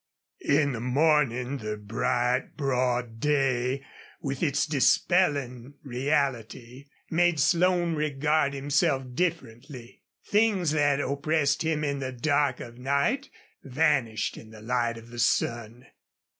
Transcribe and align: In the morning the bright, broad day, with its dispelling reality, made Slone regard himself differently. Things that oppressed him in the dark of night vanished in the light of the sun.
In 0.49 0.71
the 0.71 0.79
morning 0.79 1.59
the 1.59 1.77
bright, 1.77 2.57
broad 2.57 3.19
day, 3.19 3.85
with 4.19 4.41
its 4.41 4.65
dispelling 4.65 5.75
reality, 5.83 6.87
made 7.11 7.39
Slone 7.39 7.93
regard 7.93 8.55
himself 8.55 9.03
differently. 9.13 10.01
Things 10.25 10.71
that 10.71 10.99
oppressed 10.99 11.61
him 11.61 11.83
in 11.83 11.99
the 11.99 12.11
dark 12.11 12.59
of 12.59 12.79
night 12.79 13.29
vanished 13.63 14.37
in 14.37 14.49
the 14.49 14.61
light 14.63 14.97
of 14.97 15.11
the 15.11 15.19
sun. 15.19 15.85